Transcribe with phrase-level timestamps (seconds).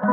[0.00, 0.06] こ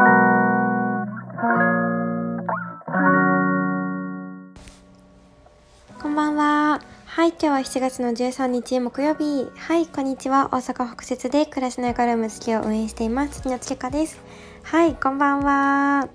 [6.10, 6.82] んばんは。
[7.06, 9.50] はい、今日は7月の13日木曜日。
[9.55, 10.50] はい、こんにちは。
[10.52, 13.36] 大阪北節で暮らしのヨガルーム好きを運営しています。
[13.36, 14.20] 月のつけかです。
[14.63, 16.10] はい、こんばんは。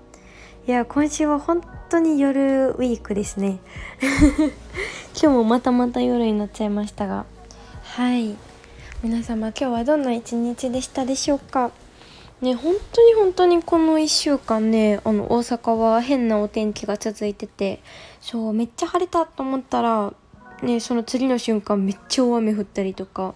[0.67, 3.57] いや、今週は本当に夜ウィークですね。
[5.19, 7.25] 今日もまたまた夜になっちゃいましたが。
[7.81, 8.37] はい。
[9.01, 11.71] 皆様今日はどんな一日でしたでしょうか？
[12.43, 17.81] ね本当に本当にこの1週間ねあの大阪は変なお天気が続いてて
[18.21, 20.13] そうめっちゃ晴れたと思ったら
[20.61, 23.33] ねその次の瞬間めっちゃ大雨降ったりとか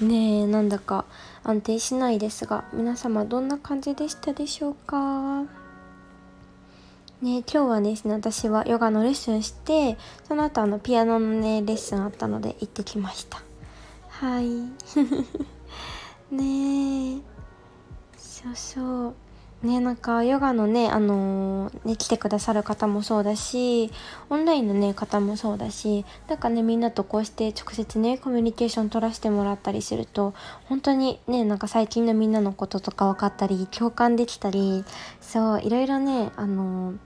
[0.00, 1.04] ねなんだか
[1.44, 5.44] 安定しないですが皆様どんな感じでしたでしょうか？
[7.20, 13.42] ね、今日はですね私はヨガのレッスンしてその後あのピアノのねレッスンあったので行ってきました。
[14.08, 14.46] はい。
[16.30, 17.16] ね。
[17.16, 17.37] え
[18.42, 19.08] そうそ
[19.64, 23.90] うねなんかヨガのねあのー、ね来てくださる方もそうだし
[24.30, 30.34] オンラインのね方もそうだしなんかねみんなとこうして直接ねコミュニケーション取らせてもらったりすると
[30.66, 34.84] 本当にねなんか最近のみんなのこととか分かったり共感できたり
[35.20, 36.96] そういろいろねあのー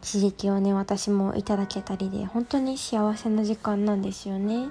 [0.00, 4.68] 刺激をね私もいただけたりで本当に幸せな時間なんですよね。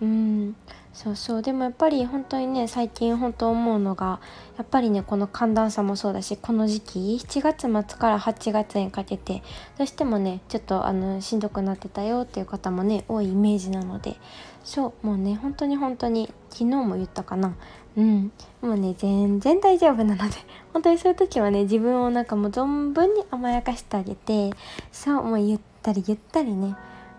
[0.00, 0.56] うん
[0.92, 1.42] そうそう。
[1.42, 4.20] でもやっぱり本当にね最近本当思うのが
[4.56, 9.42] やっぱりねこの寒暖差もそうだしこの時期7月末から8月にかけて
[9.78, 14.16] どうしてもねちょっとあのしんどくなってたよっていう方もね多いイメージなので
[14.64, 17.54] そうもうね本当に本当に昨日も言ったかな。
[17.96, 18.32] うん。
[18.60, 20.36] もうね全然大丈夫なので
[20.72, 24.50] 本当にそういう時はね自分をなんかもう存分に甘やかしてあげて
[24.92, 26.76] そうもうゆったりゆったりね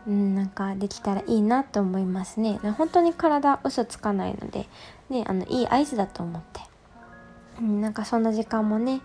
[0.07, 2.59] うん、なんかできたらいいなと思いますね。
[2.77, 4.67] 本当に体嘘つかないので、
[5.09, 6.61] ね、あのいい合図だと思って、
[7.59, 9.01] うん、なんかそんな時間もね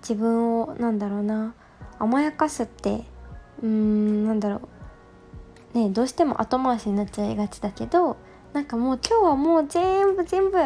[0.00, 1.54] 自分をなんだろうな
[1.98, 3.04] 甘やかすって
[3.62, 4.60] うんなんだろ
[5.74, 5.78] う。
[5.78, 8.16] ねどうしても後回しになっちゃいがちだけど
[8.52, 10.58] なんかもう今日はもう全部全部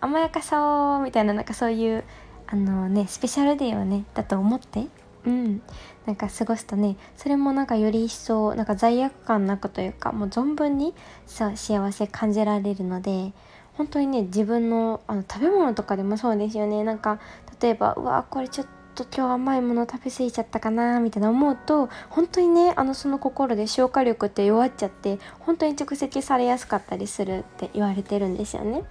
[0.00, 2.04] 甘やかそうみたいななんかそういう
[2.46, 4.86] あのねスペシャルデーをねだと思って。
[5.26, 5.62] うん。
[6.06, 6.96] なんか過ごすとね。
[7.16, 10.94] それもなんかより一層なんか罪悪感なくというかもう存分に
[11.26, 13.32] さ幸せ感じられるので
[13.74, 16.84] 本当にね自分のあの食べ物とかでもそうですよね。
[16.84, 17.20] なんか
[17.60, 28.84] 例えばうわこれちょっと今日甘いもの食べ過ぎちゃったかなみたいな思うと本当にねあのその心で消化力って弱っちゃって本当に蓄積されやすかったりするって言われてるんですよね。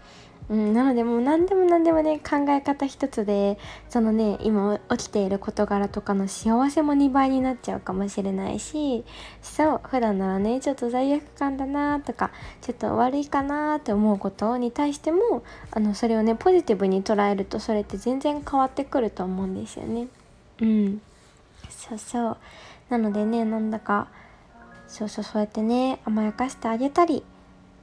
[0.52, 3.58] うん、なのでもう何でも何でもね考え方一つで
[3.90, 9.06] そのね今起きている事柄とかの幸せも2倍になっちゃうかもしれないし
[9.42, 15.42] そう普段ならねちょっと罪悪感だなとかちょっと悪いかなって思うことに対しても
[15.72, 20.08] あのそれをねポジティブに捉えるとそれって全然変わってくると思うんですよね。
[20.62, 21.02] うん
[21.70, 22.38] そうそう
[22.90, 24.10] なのでねなんだか
[24.90, 27.24] そうそうそうやってね甘やかしてあげたり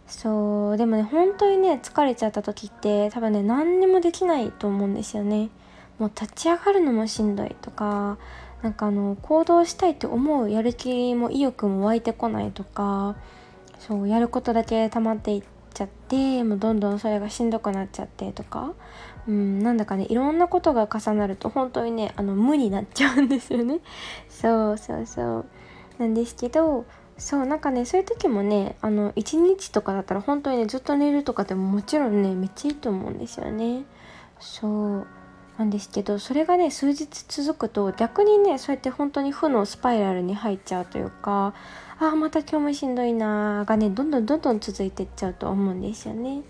[0.08, 5.50] そうでもね本当にね疲れちゃった時って多分ね何にもできないと思うんですよね。
[5.98, 8.19] もう立ち上がるのもしんどいとか
[8.62, 13.16] なんかあの行動したいって思うやる気も意欲も湧いてこないとか
[13.78, 15.42] そうやることだけ溜まっていっ
[15.74, 18.72] ちゃってもうどんどんそれがしんどくなっちゃってとか
[19.26, 23.80] うんなんだかねいろんなことが重なると本当にねあの無になっちゃうんですよね。
[24.28, 25.46] そうそうそう。
[25.98, 26.86] なんですけど
[27.19, 33.84] そうなんかねそういう時もねあの1日とかだったら本当にねずっと寝るとかでももちろんねめっちゃいいと思うんですよね。
[34.39, 35.06] そう
[35.59, 41.55] なんですけどそれがね数日続くと逆にねそうやって本当に負のスパイラルに入っちゃうというか
[41.99, 46.43] ああまた今日もしんどいなーがねどんどんどんどん続いてっちゃうと思うんですよね。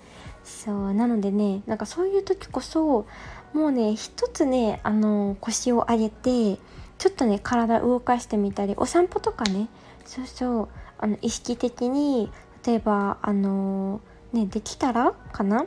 [0.45, 3.07] そうなのでねなんかそういう時こそ
[3.55, 6.61] もうね一つねあの腰を上げて
[6.99, 9.69] ちょっとね体動かしてみたりお散歩とかね
[10.09, 10.69] そうそう。
[10.99, 12.33] あの意識的に
[12.67, 14.01] 例えばあの
[14.33, 15.67] ねできたらかな？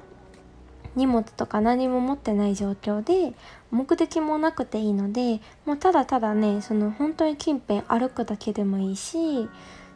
[0.96, 3.34] 荷物とか何も持ってない状況で
[3.70, 9.48] 目的もなくていいのでもうただただねその本当に近辺歩くだけでもいいし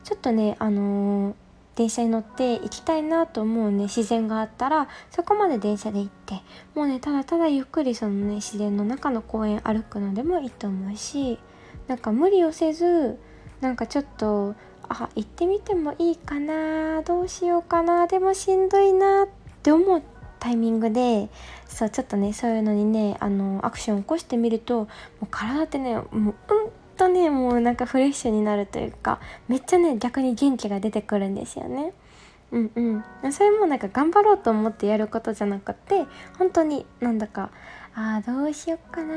[0.05, 1.35] ちょっとねあの、
[1.75, 6.35] 電車に乗って行きたいなと思うね自然があったらそこまで電車で行って
[6.75, 11.39] もうねただただゆっくりそのね自然の中の公園歩くのでもいいと思うし
[11.87, 13.19] なんか無理をせず
[13.65, 14.53] なんかちょっと
[14.87, 19.27] あ行ってみてもいいかなどうしようかなでもしんどいなっ
[19.63, 20.03] て思う
[20.39, 21.29] タイミングで
[21.67, 24.87] そうちょっとねそういうのにねあのアクション起こしてみるとも
[25.23, 26.33] う体ってねもううん
[26.95, 31.91] とねもうなんかフレッシュになるというかめっちゃね逆に元気が出てくるんですよね。
[32.51, 32.71] うん
[33.23, 36.05] うんそれもなんか頑張ろうと思ってやることじゃなくて
[36.37, 37.49] 本当になんだか
[37.95, 39.13] ああどうしよっかな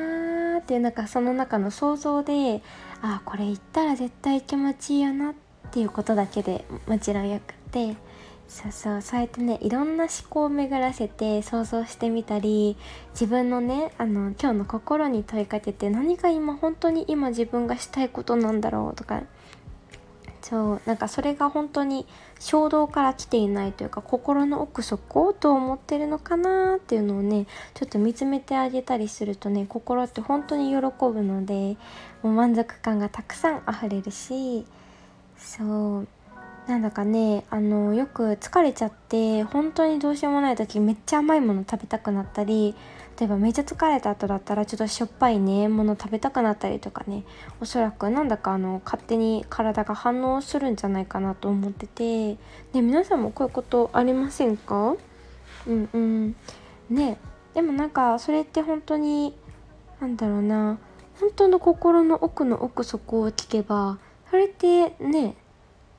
[0.57, 2.63] ーっていうなんかその中の想像で
[3.03, 5.35] あこれ言ったら絶対気持ちいいよなっ
[5.71, 7.97] ていうことだけでもちろんよくて。
[8.49, 12.79] そうそうそうやってねいろんな思考を巡らせて想像してみたり
[13.11, 19.23] 自分のねあの今日の心に問いかけて何が今本当に今自分がしたいことなんだろうとか
[20.43, 22.07] そうなんかそれが本当に
[22.39, 31.77] 衝動から来ていないというか心の奥底どう思ってるのかなっていうのをねちょっと見つめてあげたりするとね心って本当に喜ぶので
[32.23, 34.65] もう満足感がたくさんあふれるし
[35.37, 36.09] そう
[36.69, 42.75] なんだかねあのよく疲れちゃって本当にどうしようもない時めっちゃ甘いもの食べたくなったり
[43.19, 47.25] 例えばめっちゃ疲れた後だったらちょっとしょっぱいねもの食べたくなったりとかね。
[47.61, 52.35] おそらくなんだかあの勝手に体が反応するんじゃないかなと思ってて。
[52.35, 52.39] ね
[52.75, 54.95] 皆さんもこういうことありませんか？
[55.67, 56.37] うんうん。
[56.91, 57.19] ね
[57.55, 59.35] でもなんかそれって本当に
[60.01, 60.79] なんだろうな。
[61.19, 63.99] 本当の心の奥の奥底を聞けば
[64.31, 65.35] それってね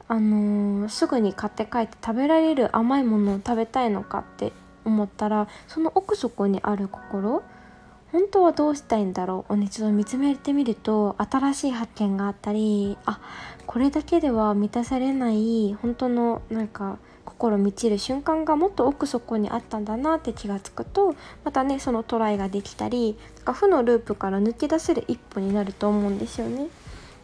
[0.07, 4.53] あのー、すぐに買って帰って食べられる甘いものを食べたいのかって
[4.85, 7.43] 思ったらその奥底にある心
[8.11, 13.19] 本当はどうしたいんだろうをね一度見つめてみると新しい発見があったりあ
[13.67, 26.67] これだけでは満たされない本当のなんか心満ちる瞬間がもっと奥底にあったんだなって気がつくとまたねそのトライができたりなんか負のループから抜け出せる一歩になると思うんですよね。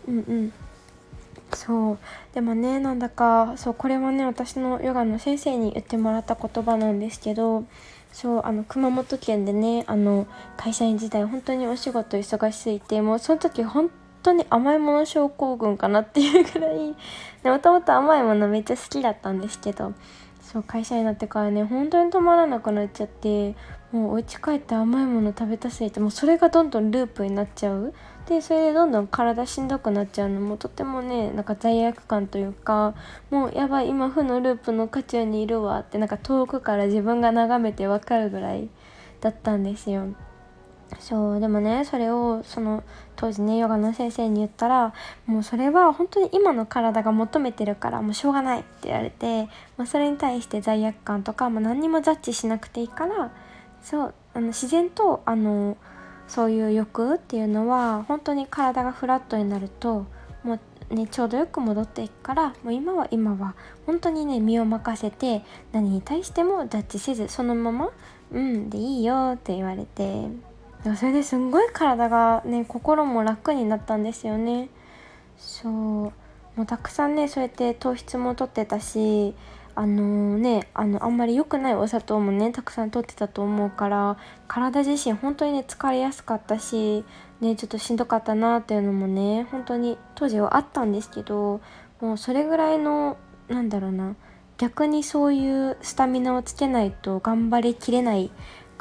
[0.07, 0.53] うんうん
[1.53, 1.97] そう。
[2.33, 7.65] でもねなんだかそうこれはね私のヨガの先生に言ってもらった言葉なんですけど
[8.11, 10.27] そうあの熊本県でねあの
[10.57, 13.89] 会社員時代本当にお仕事忙しすぎてもうその時本
[14.25, 16.95] 当に甘いもの症候群かなっていうぐらい
[17.45, 19.93] もともと甘いものめっちゃ好きだったんですけど
[20.41, 23.55] そう会社になってからね本当に止まらなくなっちゃって
[23.91, 27.93] もうお家帰って甘いもの食べたすぎてもうそれがどんどんループになっちゃう
[28.27, 32.93] でそれでどんどん体しんどくなっちゃうのもとてもねなんか罪悪感というか
[33.29, 38.69] もうやばい今負のループの渦中にいるわってなんか遠くから自分が眺めてわかるぐらい
[39.21, 40.07] だったんですよ。
[40.99, 42.83] そうでもねそれをその
[43.15, 44.93] 当時ねヨガの先生に言ったら
[45.25, 49.45] もうそれは本当に今の体が求めてるからもうしょうがないって言われて、
[49.77, 53.31] まあ、それに対して罪悪感とか、まあ、何にもジャッジしなくていいから
[53.81, 55.77] そうあの自然とあの
[56.27, 60.05] そういう欲っていうのは本当に体がフラットになると
[60.43, 60.59] も
[60.89, 63.55] うねちょうどよく戻っていくからもう今は今は
[63.85, 67.89] 本当にね身を任せて何に対してもジャッジせずそのまま
[68.31, 70.54] 「うん」でいいよって言われて。
[70.95, 74.69] それですんごい体がね心も楽になったんですよね。
[75.37, 76.13] そう。
[76.55, 79.33] もうたくさんねそうやって糖質もとってたし
[79.77, 84.17] あのー、ねあのあんまり良くないお砂糖もねたくさん取ってたと思うから
[84.47, 87.03] 体自身本当にね疲れやすかったし
[87.41, 91.59] ねちょっとしんどかったなっていうのもね本当に当時はあったんですけど
[91.99, 93.17] もうそれぐらいの
[93.49, 94.15] なんだろうな
[94.57, 98.31] 逆にそういうスタミナをつけないと頑張りきれない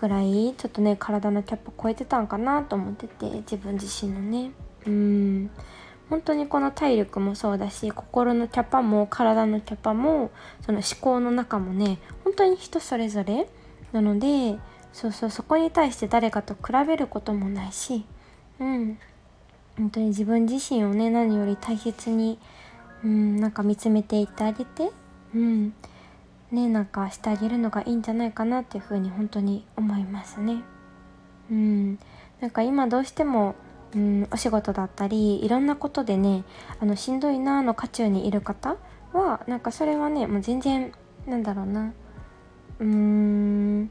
[0.05, 4.51] ぐらいちょっとね体のキャップ超えてたんかなと思ってて自分自身のね。
[4.87, 5.51] うん。
[6.11, 10.31] 本当にこの体力もそうだし心のキャパも体のキャパも
[10.61, 13.49] その思考の中もね本当に人それぞれ。
[13.93, 14.59] なので
[14.93, 18.05] そうそうそこに対して誰かと比べることもないし
[18.61, 18.99] うん。
[19.79, 22.39] 本当に自分自身をね何より大切に
[23.03, 24.91] うんなんか見つめていってあげて
[25.34, 25.73] うん。
[26.55, 30.63] ねなんかしてあげるのがいいんじゃないかなっていうふうに本当に思いますね。
[31.51, 31.99] うん。
[32.41, 33.55] なんか今どうしても
[33.94, 36.44] うん、お仕事だったりいろんなことでね
[36.81, 38.77] あのしんどいなの渦中にいる方
[39.13, 40.93] はなんかそれはねもう全然
[41.27, 41.93] なんだろうな。
[42.81, 43.91] うーん。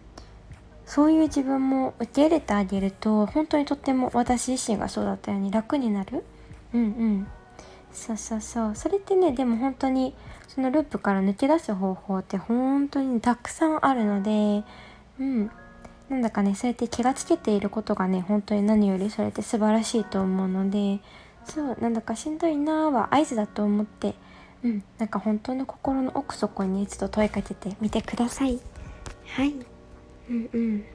[0.86, 6.26] そういう自分も受け入れてあげると本当にとっても私自身がそうだったように楽になる。
[6.74, 7.28] うんうん。
[7.94, 8.76] そうそうそう。
[8.76, 10.14] それってねでも本当に
[10.54, 14.64] そのループから抜け出す方法って本当にたくさんあるので
[15.20, 15.52] うん。
[16.10, 21.00] なんだかねそうやって気がつけていることがね本当に何よりそれって素晴らしいと思うので
[21.46, 24.16] そうなんだかしんどいなーは合図だと思って
[24.64, 24.84] うん。
[25.00, 28.60] なんか本当の心の奥底に一度問いかけてみてください。
[29.26, 29.54] はい。
[30.30, 30.86] うんうん。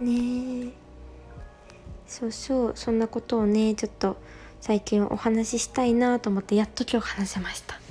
[0.00, 0.72] ね
[2.06, 2.72] そうそう。
[2.76, 4.16] そんなことをねちょっと
[4.60, 7.83] 最近お話ししたいなと思ってやっと今日話せました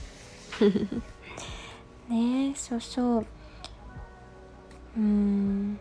[2.10, 3.26] ねえそうそう。
[4.98, 5.80] うん。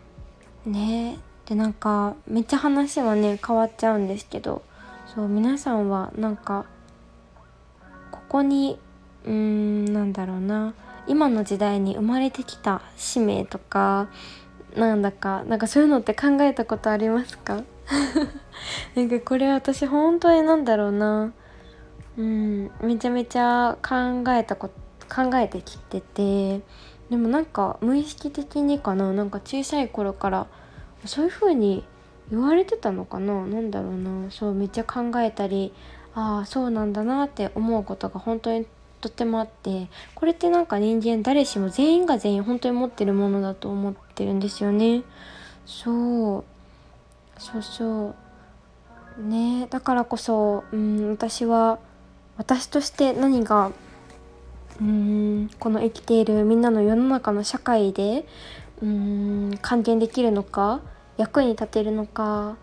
[0.65, 4.61] ねでなんかめっちゃ話はね変わっちゃうんですけど。
[5.13, 6.65] そう皆さんはなんか
[8.11, 8.79] ここに
[9.25, 10.73] うんなんだろうな。
[11.05, 14.07] 今の時代に生まれてきた使命とか
[14.77, 17.61] なんだかなんかそういうのって考えたことありますか？
[18.95, 21.33] なんかこれ私本当になんだろうな。
[22.17, 24.69] うんめちゃめちゃ考えたこ
[25.09, 26.61] 考えてきてて
[27.09, 30.47] でもなんか無意識的にかななんか小さい頃から
[31.05, 31.83] そういう風に
[32.31, 35.73] 言われてたのかな何だろうなそうめっちゃ考えたり
[36.15, 38.65] ああそうなんだなって思うことが本当に
[39.01, 45.03] とてもあってこれってなんか人間誰しも全員が全員本当に持ってるものだと思ってるんですよね。
[45.65, 46.43] そう。
[47.37, 48.15] そうそ
[49.19, 49.21] う。
[49.21, 49.67] ね。
[49.69, 51.79] だからこそ、うん、私は
[52.37, 53.71] 私として何が
[54.79, 58.25] うーんこの生きているみんなの世の中の社会で
[58.81, 58.87] うー
[59.55, 60.81] ん還元できるのか
[61.17, 62.57] 役に立てるのか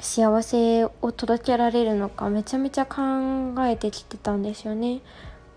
[0.00, 3.00] 幸せを届けられるのかめちゃめちゃ考
[3.66, 5.00] えてきてたんですよね。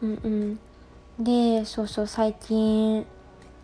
[0.03, 0.59] うん
[1.19, 3.05] うん、でそうそう最近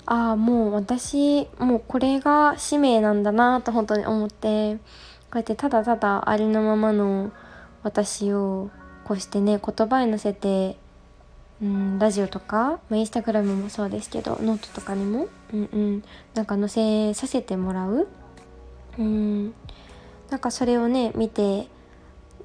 [0.07, 4.81] ああもう私もうこれが使命なんだなと本当に思ってこ
[5.33, 7.31] うやってただただありのままの
[7.83, 8.69] 私を
[9.11, 10.77] こうしてね言葉に乗せて、
[11.61, 16.03] うん、ラジオとか、まあ、インスタグラムもそうですけどノートとかにも、うんうん、
[16.33, 18.07] なんか載せさせてもらう、
[18.97, 19.53] うん、
[20.29, 21.67] なんかそれをね見て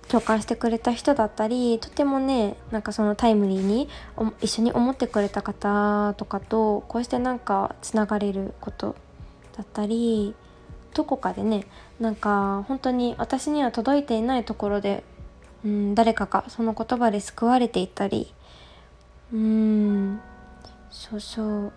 [0.08, 3.88] 共感してくれた人だったりとてもねなんかそのタイムリーに
[4.40, 8.96] 一緒に思ってくれた方とかとこうしてなんかつながれること
[9.56, 10.34] だったり
[10.94, 11.64] どこかでね
[12.00, 15.04] なんか本当に私には届いていないところで、
[15.66, 18.32] うん、誰かがその言葉で救われていたり。
[19.32, 20.20] うん
[20.90, 21.72] そうそう。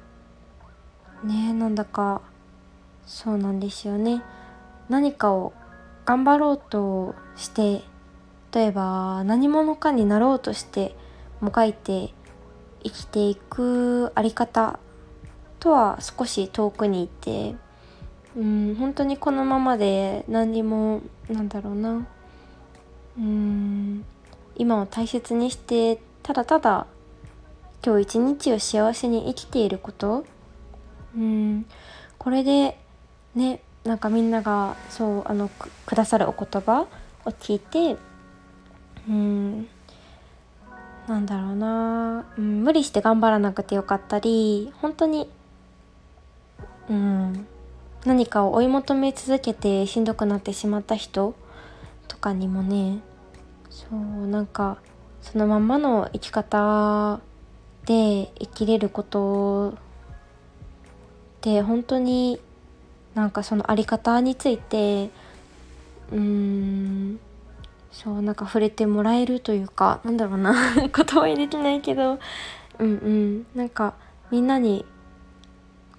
[1.24, 2.22] ねなんだか。
[3.08, 4.22] そうなんですよね。
[4.89, 5.53] 何かを
[6.05, 7.81] 頑張ろうとして
[8.53, 10.96] 例えば何者かになろうとして
[11.41, 12.13] もがいて
[12.84, 14.79] 生きていくあり方
[15.60, 17.55] とは少し遠くにいて
[18.36, 22.08] うん本当にこのままで何にもなんだろうな。
[23.19, 24.05] うん。
[24.55, 26.88] 今を大切にしてただただ
[27.85, 30.25] 今日一日を幸せに生きていること。
[31.15, 31.65] うん。
[32.17, 32.77] これで
[33.35, 35.49] ねなんかみんながそうあの
[35.85, 36.88] くださるお言葉
[37.25, 37.97] を聞いて
[39.07, 39.67] うん。
[41.07, 45.29] なんだろうな、うん、無理して頑張らなくてよかったり本当に
[46.89, 47.47] うん。
[48.05, 51.35] 何かを追い求め続けてしんどくなってしまった人
[52.07, 52.99] とかにもね
[53.69, 54.77] そうなんか
[55.21, 57.19] そのままの生き方
[57.85, 59.73] で生きれることっ
[61.41, 62.39] て本当に
[63.15, 65.09] なんかその在り方について
[66.11, 67.19] うーん
[67.91, 72.19] そうなんか触れてもらえるというかなんだろうな 言葉にできないけど
[72.79, 73.93] うんうんなんか
[74.31, 74.85] みんなに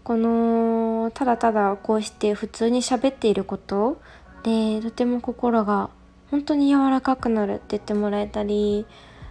[0.05, 4.01] このただただこうして普通に喋っていること
[4.43, 5.91] でとても心が
[6.31, 8.87] 本当に柔らかくなるって言ってもらえたり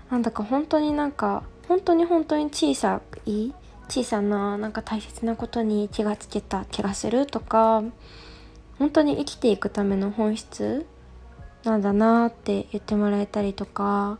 [0.09, 3.51] なんだか本当になんか本当に本当に小さい
[3.87, 7.83] 小さななんか大切なことに気がつけた気がするとか
[8.77, 10.85] 本当に生きていくための本質
[11.63, 14.19] なんだなって言ってもらえたりとか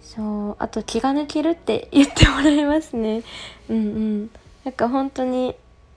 [0.00, 3.22] そうあと気が抜けるって言ってもらえますね。
[3.70, 4.30] うんうん。
[4.64, 5.54] なんか本当に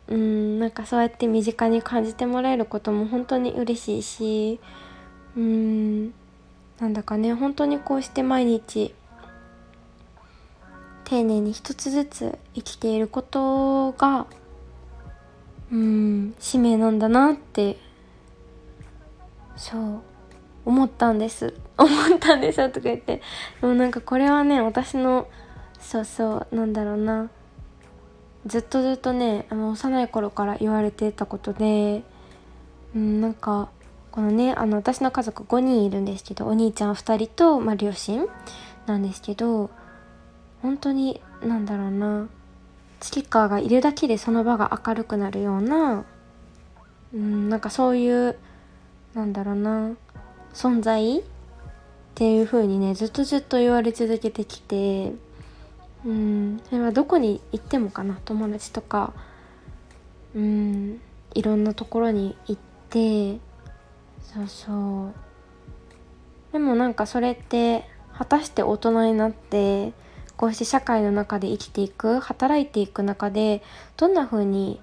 [0.07, 4.59] うんなんかそうやって身近に感じてもらえることも本当に嬉しいし
[5.37, 6.13] うん。
[6.79, 8.93] なんだかね本当にこうして毎日
[11.05, 14.27] 丁寧に一つずつ生きていることが
[15.71, 17.77] うん使命なんだなって
[19.55, 20.01] そう
[20.65, 21.53] 思ったんです。
[21.77, 23.21] 思ったんですよとか言って。
[23.61, 25.27] でもなんかこれはね私の
[25.79, 27.29] そうそうなんだろうな。
[28.45, 32.03] ずっとずっとねあの幼い頃から言われてたことで
[32.95, 33.69] うんなんか
[34.17, 38.25] このねあの私の家族5人いるんですけどお兄ちゃん2人と、まあ、両親
[38.87, 39.69] なんですけど
[40.63, 42.27] 本当になんだろうな
[42.99, 46.03] スキッカーがいるだけでその場が明るくなるような
[47.13, 48.39] うんなんかそういう
[49.13, 49.91] なんだろうな
[50.51, 51.23] 存在っ
[52.15, 55.13] ていう風にねずっとずっと言われ続けてきて
[56.03, 59.13] うんそれはどこに行ってもかな友達とか
[60.33, 60.99] うん
[61.35, 63.45] いろんなところに行って
[64.21, 65.13] そうそう。
[66.51, 67.83] でもなんかそれって
[68.17, 69.93] 果たして大人になって
[70.37, 73.61] こうして社会の中で生きていく働いていく中で
[73.95, 74.79] どんな風に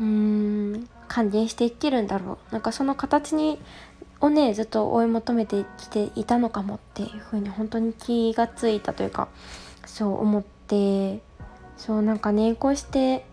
[0.00, 2.52] うーん還元していけるんだろう。
[2.52, 3.60] なんかその形に
[4.20, 9.28] をねずっと追い求めてきていたのかもっていうふうに本当に気がついたというか
[9.86, 11.20] そう思って。
[11.76, 13.24] そうなんかねこうして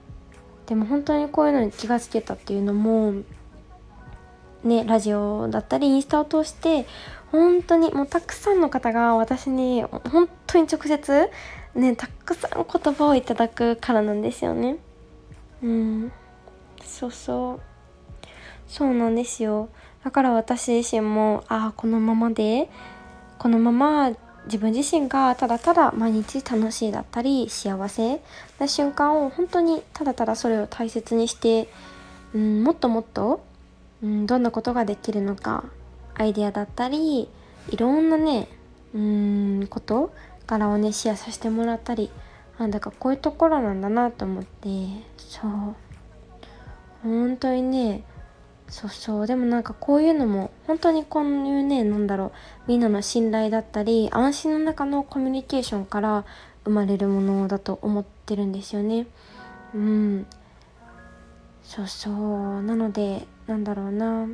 [0.66, 3.14] でも本当にこういうのに気がつけたっていうのも
[4.64, 6.86] ねラジオだったりインスタを通して
[7.32, 11.30] 本当にもうたくさんの方が私に本当に直接
[11.76, 14.78] ねたくさん言葉をいただくからなんですよね。
[15.62, 16.12] うん。
[16.84, 17.60] そうそう。
[18.68, 19.70] そうなんですよ。
[20.04, 22.70] だから私自身もああこのままで
[23.38, 24.12] このまま
[24.46, 28.22] 自分自身がただただ毎日楽しいだったり幸せ
[28.58, 31.70] な瞬間を本当にただただそれを大切にして、
[32.34, 33.44] うん、もっともっと、
[34.02, 35.66] うん、どんなことができるのか
[36.16, 37.30] アイデアだったり
[37.70, 38.48] いろんなね
[38.94, 40.14] うんこと
[40.48, 42.10] 柄をねシェアさせてもらったり
[42.58, 44.70] なんだかこういうところなんだなと思って
[45.18, 45.76] そう。
[47.04, 48.04] 本当にね
[48.68, 49.28] そうそう。
[49.28, 52.32] でもなんかこういうのも本当にこういうねなんだろう
[52.68, 56.26] みんなの信頼だったり安心の中のコミュニケーションから
[56.66, 59.08] 生まれるものだと思ってるんですよね。
[59.74, 60.28] うん。
[61.64, 62.62] そうそう。
[62.62, 64.28] なのでなんだろうな。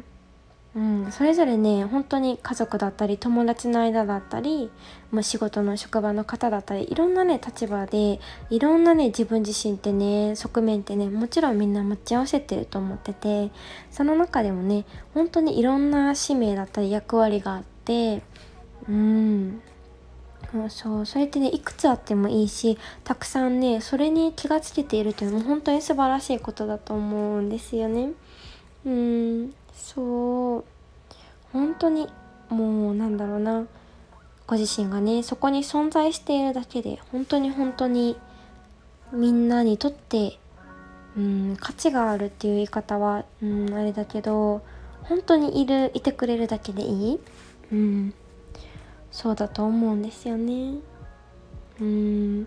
[0.76, 4.70] うん、それぞれね本当に家族だったり友達の間だったり
[5.10, 8.20] もう仕事の職場の方だったりいろんなね立場で
[8.50, 13.52] いろんなね自分自身ってね側面ってねもちろんみんな持ち合わせてると思ってて
[13.90, 18.22] その中でもね本当にいろんな使命だったり役割があって
[18.90, 19.62] うん。
[20.70, 28.12] そうそれってねいくつあってもいいしたくさんねそれに気がつけているというのも本当に素晴らしいことだと思うんですよね。
[28.86, 30.64] うんそう。
[31.52, 32.08] 本当に
[32.50, 33.66] もうなんだろうな。
[34.48, 38.16] ご自身がねそこに存在しているだけで本当に本当に
[39.12, 40.38] みんなにとって
[41.18, 44.62] うん価値があるっていう言い方はうんあれだけど
[45.04, 47.20] 本当にいるいてくれるだけでいい。
[47.72, 48.14] うん。
[49.12, 50.76] そうだと思うんですよね。
[51.80, 52.44] うん。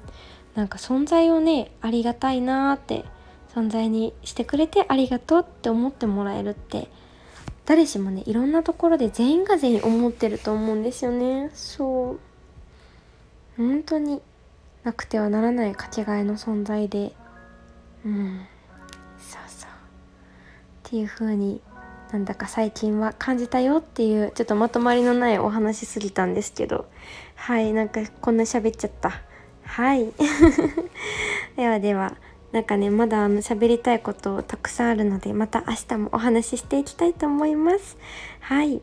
[0.54, 3.04] なんか存在をねありがたいなーって
[3.58, 6.88] 存在にしてくれてありがとうって思ってもらえるって
[7.66, 11.50] 誰しもねいろんなところで全員が全員思ってると思うんですよね。
[11.52, 12.20] そう。
[13.58, 14.22] 本当に
[14.84, 17.12] なくてはならないかけがえの存在で。
[18.06, 18.46] うん。
[19.18, 19.70] そうそう。
[19.70, 19.72] っ
[20.84, 21.60] ていう風に
[22.10, 26.86] なんだか最近は感じたよっていうちょっとまとまりのないお話すぎたんですけど。
[27.34, 29.20] はいなんかこんな喋っちゃった。
[29.64, 30.10] はい。
[31.54, 32.16] ではでは。
[32.52, 37.98] なんかねまだあの喋りたいことたくさんあるのでまた明日もお話ししていきたいと思います。
[38.40, 38.80] はい。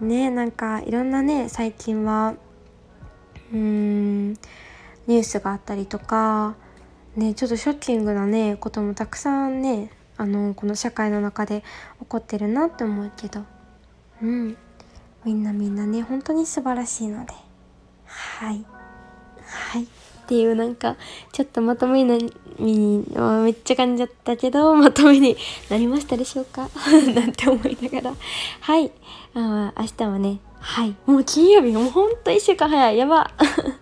[0.00, 2.34] ねなんかいろんなね最近は
[3.52, 6.54] うーんニュースがあったりとか
[7.16, 11.62] ねちょっとショッキングなねこともたくさんねあのこの社会の中で
[12.00, 13.42] 起こってるなって思うけど。
[14.22, 14.56] うん。
[15.24, 17.32] みんなみんなね本当に素晴らしいので。
[18.04, 18.64] はい。
[19.44, 19.88] はい。
[20.26, 20.96] っていうなんか
[21.32, 25.36] ちょっとまとめにめっちゃ感じちゃったけど まとめに
[25.70, 26.68] なりましたでしょうか？
[27.14, 28.14] なんて思いながら。
[28.60, 28.90] はい。
[29.34, 30.96] あ明日はねはい。
[31.06, 32.98] もう金曜日もうほんと1週間早い。
[32.98, 33.30] やば。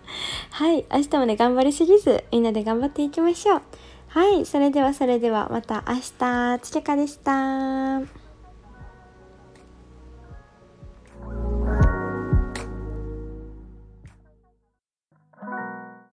[0.51, 0.85] はい。
[0.93, 3.61] 明日もね頑張りすぎずみんなで頑張っていきましょう。
[4.09, 4.45] はい。
[4.45, 6.59] それではそれではまた明日。
[6.59, 8.24] つけかでした。